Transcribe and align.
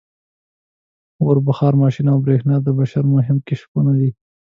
•اور، 1.23 1.35
بخار 1.47 1.73
ماشین 1.81 2.05
او 2.13 2.17
برېښنا 2.25 2.55
د 2.63 2.67
بشر 2.79 3.03
مهم 3.15 3.37
کشفونه 3.47 3.91
دي. 3.99 4.09